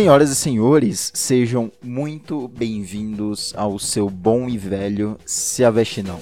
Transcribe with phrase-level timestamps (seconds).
[0.00, 6.18] Senhoras e senhores, sejam muito bem-vindos ao seu bom e velho Se Aveste Não.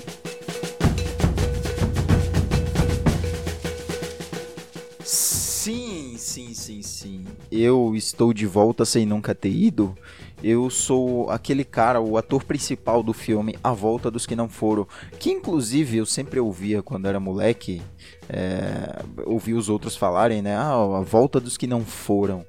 [5.05, 7.25] Sim, sim, sim, sim.
[7.53, 9.95] Eu estou de volta sem nunca ter ido.
[10.43, 14.89] Eu sou aquele cara, o ator principal do filme A Volta dos Que Não Foram,
[15.21, 17.81] que inclusive eu sempre ouvia quando era moleque,
[18.29, 20.57] é, ouvi os outros falarem, né?
[20.57, 22.45] Ah, A Volta dos Que Não Foram.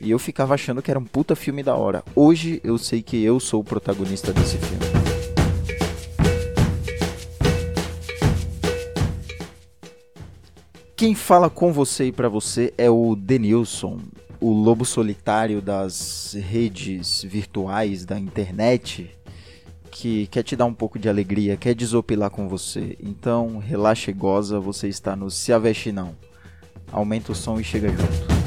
[0.00, 2.02] E eu ficava achando que era um puta filme da hora.
[2.16, 4.84] Hoje eu sei que eu sou o protagonista desse filme.
[10.96, 14.00] Quem fala com você e para você é o Denilson,
[14.40, 19.10] o lobo solitário das redes virtuais da internet,
[19.90, 22.96] que quer te dar um pouco de alegria, quer desopilar com você.
[23.02, 26.14] Então, relaxa e goza, você está no Se Aveste Não.
[26.90, 28.39] Aumenta o som e chega junto.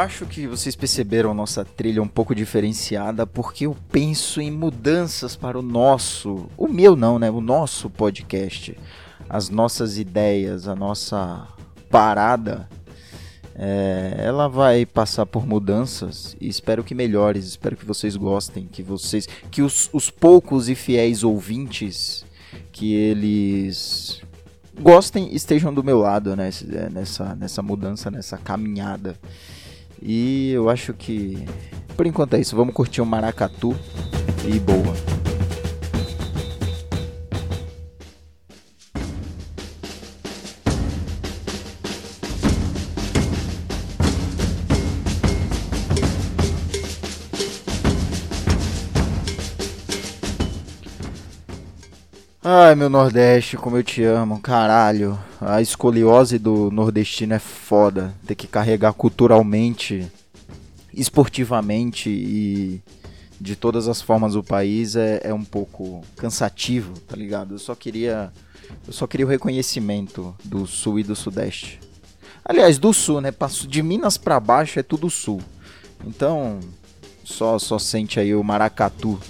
[0.00, 5.58] Acho que vocês perceberam nossa trilha um pouco diferenciada porque eu penso em mudanças para
[5.58, 7.30] o nosso, o meu não, né?
[7.30, 8.76] O nosso podcast,
[9.28, 11.46] as nossas ideias, a nossa
[11.90, 12.68] parada.
[13.54, 18.82] É, ela vai passar por mudanças e espero que melhores, espero que vocês gostem, que
[18.82, 22.24] vocês, que os, os poucos e fiéis ouvintes
[22.72, 24.22] que eles
[24.80, 26.48] gostem estejam do meu lado né,
[26.90, 29.14] nessa, nessa mudança, nessa caminhada.
[30.02, 31.46] E eu acho que
[31.96, 32.56] por enquanto é isso.
[32.56, 33.76] Vamos curtir um maracatu
[34.46, 34.94] e boa.
[52.52, 55.16] Ai, meu Nordeste, como eu te amo, caralho.
[55.40, 58.12] A escoliose do nordestino é foda.
[58.26, 60.10] Ter que carregar culturalmente,
[60.92, 62.82] esportivamente e
[63.40, 67.54] de todas as formas o país é, é um pouco cansativo, tá ligado?
[67.54, 68.32] Eu só queria.
[68.84, 71.78] Eu só queria o reconhecimento do sul e do sudeste.
[72.44, 73.32] Aliás, do sul, né?
[73.68, 75.40] De Minas para baixo é tudo sul.
[76.04, 76.58] Então,
[77.22, 79.20] só só sente aí o maracatu.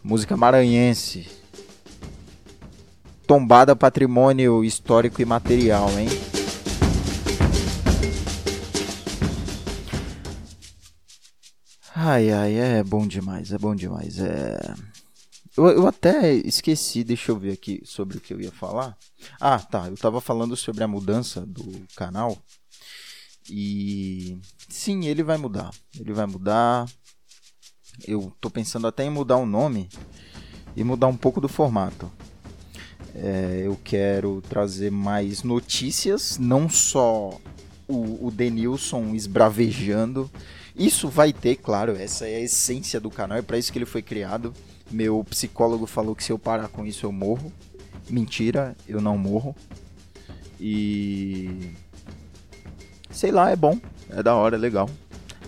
[0.00, 1.37] Música maranhense
[3.28, 6.08] tombada patrimônio histórico e material, hein?
[11.94, 14.18] Ai, ai, é bom demais, é bom demais.
[14.18, 14.58] É...
[15.54, 18.96] Eu, eu até esqueci, deixa eu ver aqui sobre o que eu ia falar.
[19.38, 22.38] Ah, tá, eu tava falando sobre a mudança do canal.
[23.50, 24.40] E
[24.70, 25.70] sim, ele vai mudar.
[26.00, 26.86] Ele vai mudar.
[28.06, 29.90] Eu tô pensando até em mudar o nome
[30.74, 32.10] e mudar um pouco do formato.
[33.14, 37.38] É, eu quero trazer mais notícias, não só
[37.86, 40.30] o, o Denilson esbravejando.
[40.76, 43.86] Isso vai ter, claro, essa é a essência do canal, é para isso que ele
[43.86, 44.52] foi criado.
[44.90, 47.52] Meu psicólogo falou que se eu parar com isso eu morro.
[48.08, 49.54] Mentira, eu não morro.
[50.60, 51.74] E.
[53.10, 53.78] Sei lá, é bom,
[54.10, 54.88] é da hora, é legal.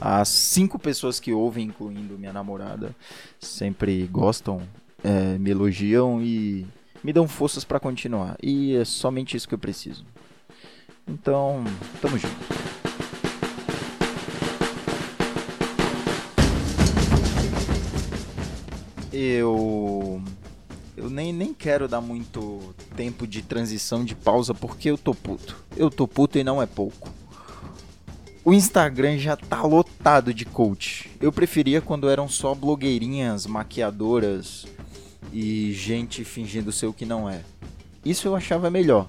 [0.01, 2.95] As cinco pessoas que ouvem, incluindo minha namorada,
[3.39, 4.63] sempre gostam,
[5.05, 6.67] é, me elogiam e
[7.03, 8.37] me dão forças para continuar.
[8.43, 10.05] E é somente isso que eu preciso.
[11.07, 11.65] Então,
[12.01, 12.37] tamo junto.
[19.13, 20.23] Eu
[20.97, 25.57] eu nem, nem quero dar muito tempo de transição, de pausa, porque eu tô puto.
[25.75, 27.11] Eu tô puto e não é pouco.
[28.45, 31.11] O Instagram já tá lotado de coach.
[31.21, 34.67] Eu preferia quando eram só blogueirinhas, maquiadoras,
[35.33, 37.43] e gente fingindo ser o que não é.
[38.05, 39.09] Isso eu achava melhor.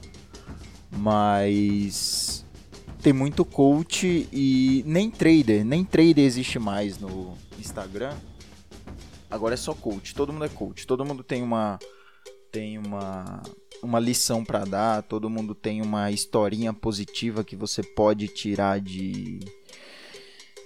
[0.91, 2.45] Mas
[3.01, 8.15] tem muito coach e nem trader, nem trader existe mais no Instagram.
[9.29, 11.79] Agora é só coach, todo mundo é coach, todo mundo tem uma
[12.51, 13.41] tem uma
[13.81, 19.39] uma lição para dar, todo mundo tem uma historinha positiva que você pode tirar de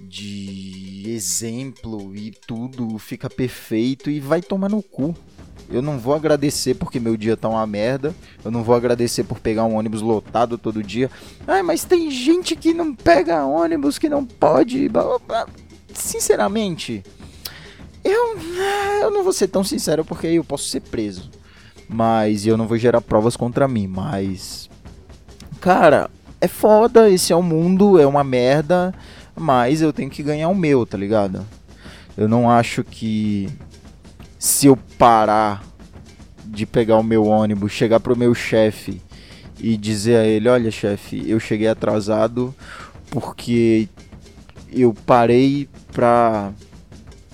[0.01, 5.15] de exemplo e tudo fica perfeito e vai tomar no cu.
[5.69, 8.13] Eu não vou agradecer porque meu dia tá uma merda.
[8.43, 11.09] Eu não vou agradecer por pegar um ônibus lotado todo dia.
[11.47, 14.89] Ai, mas tem gente que não pega ônibus, que não pode.
[15.93, 17.03] Sinceramente,
[18.03, 18.37] eu,
[19.01, 21.31] eu não vou ser tão sincero porque eu posso ser preso.
[21.89, 23.87] Mas eu não vou gerar provas contra mim.
[23.87, 24.69] Mas.
[25.59, 26.09] Cara,
[26.39, 27.09] é foda.
[27.09, 28.93] Esse é o mundo, é uma merda.
[29.35, 31.45] Mas eu tenho que ganhar o meu, tá ligado?
[32.15, 33.49] Eu não acho que
[34.45, 35.63] se eu parar
[36.45, 39.01] de pegar o meu ônibus, chegar pro meu chefe
[39.59, 42.53] e dizer a ele: Olha, chefe, eu cheguei atrasado
[43.09, 43.89] porque
[44.71, 46.53] eu parei pra.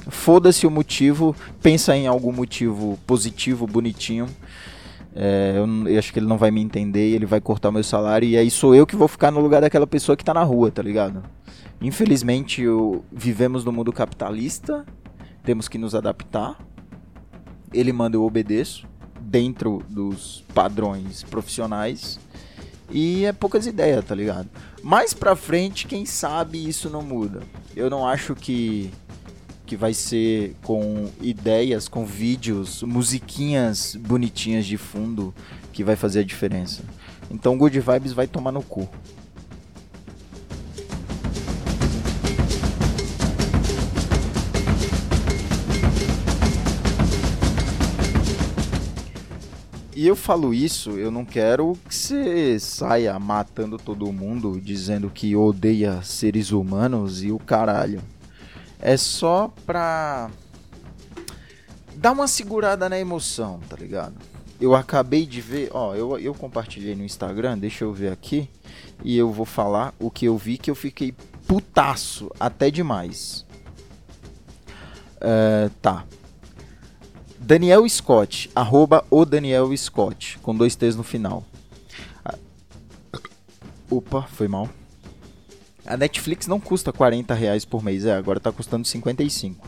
[0.07, 4.27] Foda-se o motivo, pensa em algum motivo positivo, bonitinho.
[5.13, 8.25] É, eu, eu, acho que ele não vai me entender, ele vai cortar meu salário
[8.25, 10.71] e aí sou eu que vou ficar no lugar daquela pessoa que tá na rua,
[10.71, 11.21] tá ligado?
[11.81, 14.85] Infelizmente, eu, vivemos no mundo capitalista,
[15.43, 16.70] temos que nos adaptar.
[17.73, 18.85] Ele manda, eu obedeço,
[19.19, 22.19] dentro dos padrões profissionais.
[22.89, 24.49] E é poucas ideias, tá ligado?
[24.83, 27.41] Mais pra frente, quem sabe isso não muda.
[27.75, 28.91] Eu não acho que
[29.71, 35.33] que vai ser com ideias, com vídeos, musiquinhas bonitinhas de fundo
[35.71, 36.83] que vai fazer a diferença.
[37.29, 38.89] Então Good Vibes vai tomar no cu.
[50.11, 56.01] Eu falo isso, eu não quero que você saia matando todo mundo, dizendo que odeia
[56.01, 58.01] seres humanos e o caralho.
[58.77, 60.29] É só pra
[61.95, 64.15] dar uma segurada na emoção, tá ligado?
[64.59, 68.49] Eu acabei de ver, ó, eu, eu compartilhei no Instagram, deixa eu ver aqui,
[69.03, 71.15] e eu vou falar o que eu vi que eu fiquei
[71.47, 73.45] putaço, até demais.
[75.17, 76.05] Uh, tá,
[77.43, 81.43] Daniel Scott, arroba o Daniel Scott, com dois T's no final.
[83.89, 84.69] Opa, foi mal.
[85.83, 89.67] A Netflix não custa 40 reais por mês, é, agora está custando 55.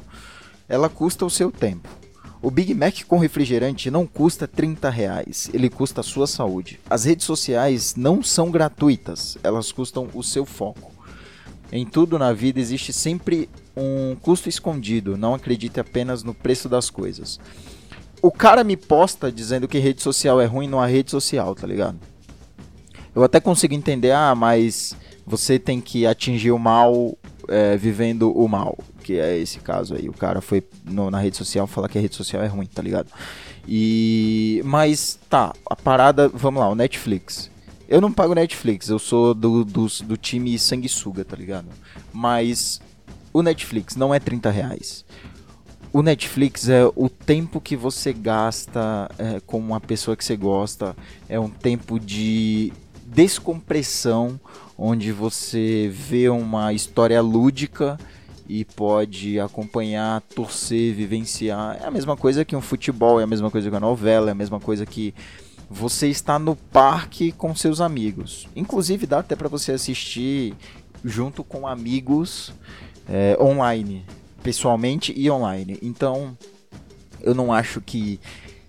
[0.69, 1.89] Ela custa o seu tempo.
[2.43, 6.79] O Big Mac com refrigerante não custa 30 reais, ele custa a sua saúde.
[6.87, 10.92] As redes sociais não são gratuitas, elas custam o seu foco.
[11.75, 16.87] Em tudo na vida existe sempre um custo escondido, não acredite apenas no preço das
[16.91, 17.39] coisas.
[18.21, 21.97] O cara me posta dizendo que rede social é ruim numa rede social, tá ligado?
[23.15, 27.17] Eu até consigo entender, ah, mas você tem que atingir o mal
[27.47, 30.07] é, vivendo o mal, que é esse caso aí.
[30.07, 32.83] O cara foi no, na rede social falar que a rede social é ruim, tá
[32.83, 33.07] ligado?
[33.67, 37.49] E mas tá, a parada, vamos lá, o Netflix.
[37.93, 41.67] Eu não pago Netflix, eu sou do, do, do time sanguessuga, tá ligado?
[42.11, 42.81] Mas
[43.31, 45.05] o Netflix não é 30 reais.
[45.93, 50.95] O Netflix é o tempo que você gasta é, com uma pessoa que você gosta,
[51.29, 52.73] é um tempo de
[53.05, 54.39] descompressão,
[54.75, 57.99] onde você vê uma história lúdica
[58.49, 61.77] e pode acompanhar, torcer, vivenciar.
[61.79, 64.31] É a mesma coisa que um futebol, é a mesma coisa que uma novela, é
[64.31, 65.13] a mesma coisa que
[65.69, 68.48] você está no parque com seus amigos.
[68.56, 70.56] Inclusive dá até para você assistir
[71.04, 72.54] junto com amigos
[73.07, 74.06] é, online,
[74.42, 75.77] pessoalmente e online.
[75.81, 76.38] Então
[77.21, 78.19] eu não acho que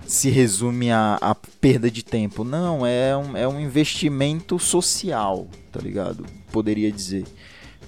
[0.06, 2.44] se resume a, a perda de tempo.
[2.44, 6.24] Não, é um, é um investimento social, tá ligado?
[6.52, 7.24] Poderia dizer.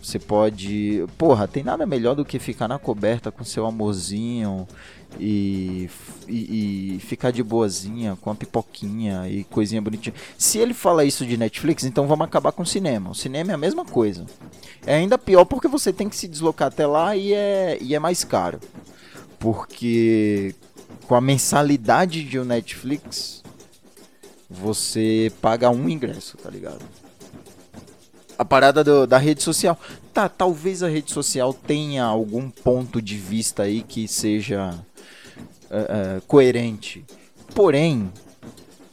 [0.02, 1.04] Você pode.
[1.19, 4.66] Porra, tem nada melhor do que ficar na coberta com seu amorzinho
[5.19, 5.90] e,
[6.28, 10.14] e, e, ficar de boazinha com a pipoquinha e coisinha bonitinha.
[10.38, 13.10] Se ele fala isso de Netflix, então vamos acabar com o cinema.
[13.10, 14.26] O cinema é a mesma coisa.
[14.87, 17.98] É ainda pior porque você tem que se deslocar até lá e é, e é
[17.98, 18.60] mais caro.
[19.38, 20.55] Porque
[21.06, 23.43] com a mensalidade de um Netflix,
[24.48, 26.84] você paga um ingresso, tá ligado?
[28.38, 29.78] A parada do, da rede social.
[30.12, 34.74] Tá, talvez a rede social tenha algum ponto de vista aí que seja
[35.70, 37.05] uh, uh, coerente.
[37.55, 38.10] Porém,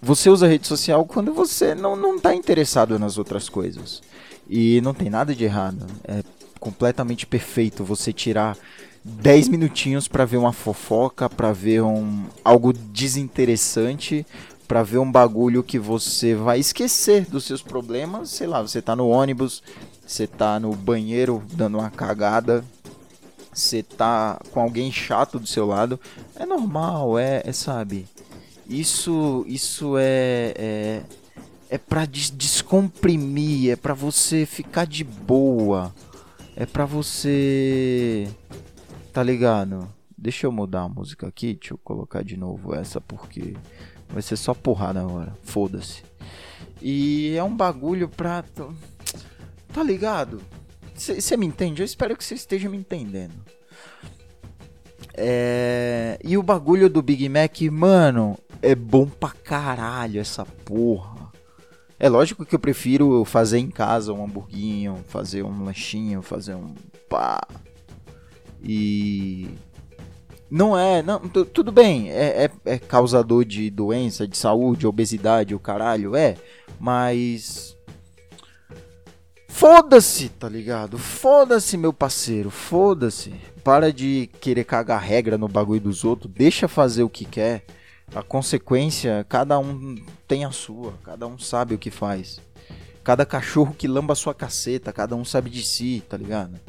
[0.02, 4.02] você usa a rede social quando você não, não tá interessado nas outras coisas.
[4.50, 5.86] E não tem nada de errado.
[6.04, 6.24] É
[6.60, 8.58] completamente perfeito você tirar
[9.04, 14.26] 10 minutinhos para ver uma fofoca, para ver um, algo desinteressante,
[14.68, 18.96] para ver um bagulho que você vai esquecer dos seus problemas, sei lá, você tá
[18.96, 19.62] no ônibus,
[20.06, 22.64] você tá no banheiro dando uma cagada,
[23.54, 26.00] você tá com alguém chato do seu lado,
[26.36, 28.08] é normal, é, é sabe?
[28.68, 31.02] Isso isso é é,
[31.70, 35.94] é para des descomprimir, é para você ficar de boa.
[36.56, 38.28] É para você
[39.12, 39.88] tá ligado?
[40.18, 43.56] Deixa eu mudar a música aqui, deixa eu colocar de novo essa porque
[44.10, 45.36] Vai ser só porrada agora.
[45.44, 46.04] Foda-se.
[46.82, 48.44] E é um bagulho pra.
[49.74, 50.42] Tá ligado?
[50.96, 51.82] Você me entende?
[51.82, 53.34] Eu espero que você esteja me entendendo.
[55.16, 56.20] É...
[56.24, 61.32] E o bagulho do Big Mac, mano, é bom pra caralho essa porra.
[62.00, 66.74] É lógico que eu prefiro fazer em casa um hamburguinho, fazer um lanchinho, fazer um
[67.08, 67.40] pá.
[68.62, 69.50] E
[70.54, 75.60] Não é, não, tudo bem, é, é, é, causador de doença, de saúde, obesidade, o
[75.60, 76.38] caralho, é,
[76.80, 77.76] mas.
[79.48, 81.00] Foda-se, tá ligado?
[81.00, 83.34] Foda-se, meu parceiro, foda-se.
[83.64, 87.66] Para de querer cagar regra no bagulho dos outros, deixa fazer o que quer.
[88.14, 89.96] A consequência, cada um
[90.28, 92.40] tem a sua, cada um sabe o que faz.
[93.04, 96.60] Cada cachorro que lamba a sua caceta, cada um sabe de si, tá ligado?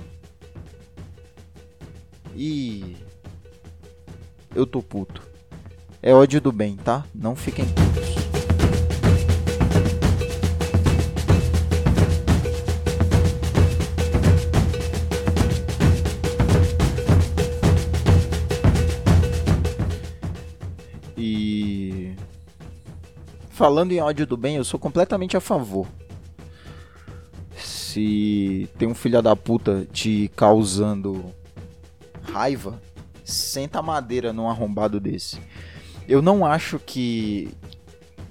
[2.35, 2.97] E
[4.55, 5.23] eu tô puto.
[6.03, 7.05] É ódio do bem, tá?
[7.15, 8.15] Não fiquem putos.
[21.17, 22.15] E
[23.51, 25.87] falando em ódio do bem, eu sou completamente a favor.
[27.57, 31.25] Se tem um filho da puta te causando
[32.31, 32.79] raiva,
[33.25, 35.41] senta madeira num arrombado desse.
[36.07, 37.53] Eu não acho que,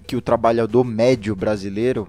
[0.05, 2.07] que o trabalhador médio brasileiro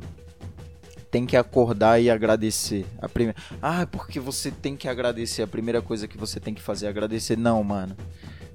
[1.10, 2.84] tem que acordar e agradecer.
[3.00, 3.40] A primeira...
[3.62, 5.42] Ah, porque você tem que agradecer.
[5.42, 7.38] A primeira coisa que você tem que fazer é agradecer.
[7.38, 7.96] Não, mano.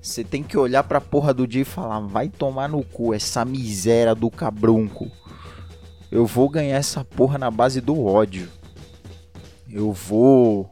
[0.02, 3.44] Você tem que olhar pra porra do dia e falar: vai tomar no cu essa
[3.44, 5.10] miséria do cabrunco.
[6.12, 8.50] Eu vou ganhar essa porra na base do ódio.
[9.70, 10.70] Eu vou.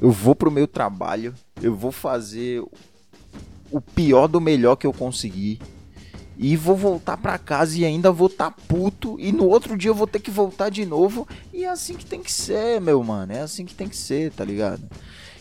[0.00, 2.62] Eu vou pro meu trabalho eu vou fazer
[3.70, 5.60] o pior do melhor que eu conseguir.
[6.38, 9.16] E vou voltar para casa e ainda vou tá puto.
[9.18, 11.26] E no outro dia eu vou ter que voltar de novo.
[11.52, 13.32] E é assim que tem que ser, meu mano.
[13.32, 14.82] É assim que tem que ser, tá ligado?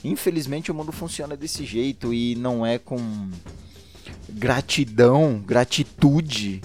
[0.04, 2.98] Infelizmente o mundo funciona desse jeito e não é com
[4.30, 6.62] gratidão, gratitude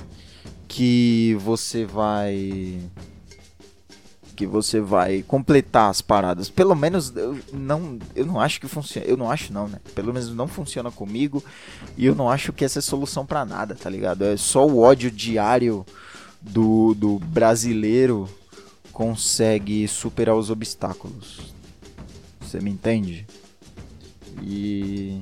[0.68, 2.78] que você vai
[4.40, 6.48] que você vai completar as paradas.
[6.48, 9.06] Pelo menos eu não, eu não acho que funciona.
[9.06, 9.78] Eu não acho não, né?
[9.94, 11.44] Pelo menos não funciona comigo
[11.94, 14.24] e eu não acho que essa é solução para nada, tá ligado?
[14.24, 15.84] É só o ódio diário
[16.40, 18.26] do, do brasileiro
[18.94, 21.52] consegue superar os obstáculos.
[22.40, 23.26] Você me entende?
[24.42, 25.20] E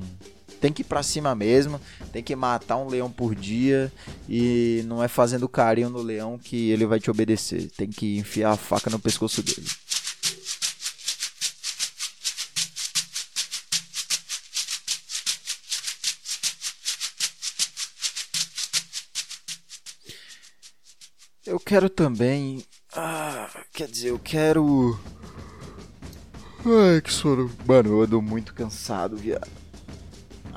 [0.59, 1.81] tem que ir pra cima mesmo,
[2.13, 3.93] tem que matar um leão por dia
[4.29, 7.71] e não é fazendo carinho no leão que ele vai te obedecer.
[7.77, 9.67] Tem que enfiar a faca no pescoço dele.
[21.47, 22.63] Eu quero também.
[22.93, 24.99] Ah, quer dizer, eu quero.
[26.65, 27.51] Ai, que sono.
[27.67, 29.68] Mano, eu ando muito cansado, viado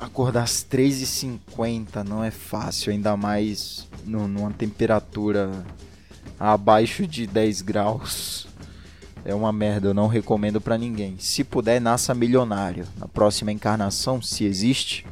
[0.04, 5.64] acordar às 3h50 não é fácil, ainda mais numa temperatura
[6.38, 8.48] abaixo de 10 graus.
[9.24, 11.16] É uma merda, eu não recomendo para ninguém.
[11.18, 12.84] Se puder, nasça milionário.
[12.98, 15.06] Na próxima encarnação, se existe,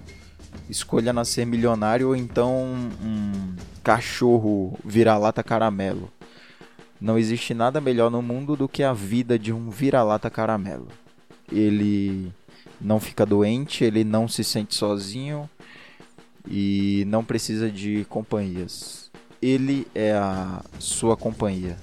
[0.69, 3.55] escolha nascer milionário ou então um
[3.85, 6.11] cachorro vira-lata caramelo.
[7.01, 10.89] Não existe nada melhor no mundo do que a vida de um vira-lata caramelo.
[11.51, 12.33] Ele
[12.81, 15.49] não fica doente, ele não se sente sozinho
[16.49, 19.11] e não precisa de companhias.
[19.43, 21.77] Ele é a sua companhia.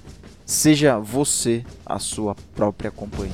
[0.45, 3.33] Seja você a sua própria companhia.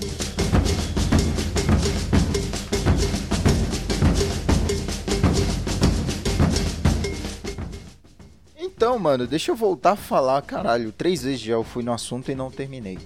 [8.58, 10.92] Então, mano, deixa eu voltar a falar, caralho.
[10.92, 12.98] Três vezes já eu fui no assunto e não terminei.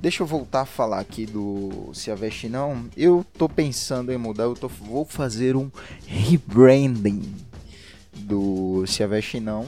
[0.00, 2.88] Deixa eu voltar a falar aqui do Se Aveste Não.
[2.96, 5.68] Eu tô pensando em mudar, eu tô, vou fazer um
[6.06, 7.34] rebranding
[8.14, 9.66] do Se Aveste Não.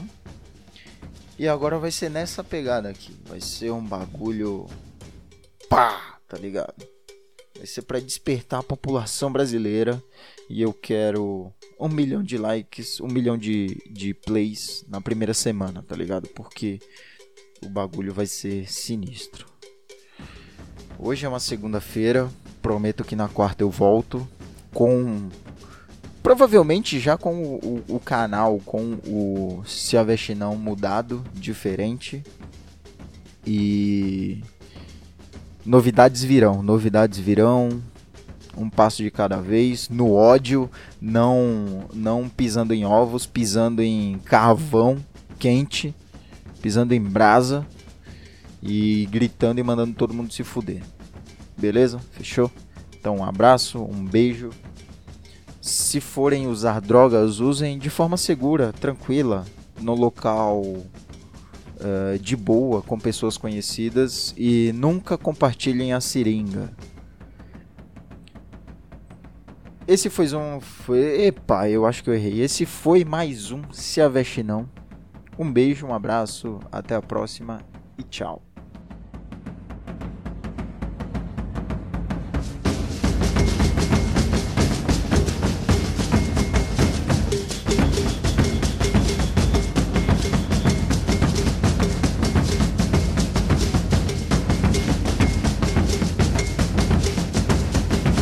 [1.37, 3.13] E agora vai ser nessa pegada aqui.
[3.25, 4.67] Vai ser um bagulho.
[5.67, 6.19] Pá!
[6.29, 6.87] Tá ligado?
[7.57, 10.01] Vai ser para despertar a população brasileira.
[10.49, 15.83] E eu quero um milhão de likes, um milhão de, de plays na primeira semana,
[15.83, 16.29] tá ligado?
[16.29, 16.79] Porque
[17.61, 19.50] o bagulho vai ser sinistro.
[21.03, 22.29] Hoje é uma segunda-feira,
[22.61, 24.27] prometo que na quarta eu volto
[24.71, 25.29] com
[26.21, 32.21] provavelmente já com o, o, o canal com o Se Aveste Não mudado, diferente.
[33.43, 34.43] E
[35.65, 37.81] novidades virão, novidades virão,
[38.55, 40.69] um passo de cada vez, no ódio,
[41.01, 45.03] não não pisando em ovos, pisando em carvão
[45.39, 45.95] quente,
[46.61, 47.65] pisando em brasa
[48.61, 50.83] e gritando e mandando todo mundo se fuder.
[51.61, 51.99] Beleza?
[52.11, 52.51] Fechou?
[52.99, 54.49] Então, um abraço, um beijo.
[55.61, 59.45] Se forem usar drogas, usem de forma segura, tranquila,
[59.79, 66.73] no local uh, de boa, com pessoas conhecidas e nunca compartilhem a seringa.
[69.87, 70.59] esse foi um.
[70.59, 72.41] Foi, epa, eu acho que eu errei.
[72.41, 74.69] Esse foi mais um Se Aveste Não.
[75.37, 77.61] Um beijo, um abraço, até a próxima
[77.97, 78.50] e tchau.